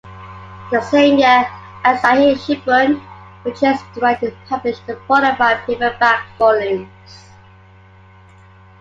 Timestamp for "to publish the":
4.21-4.95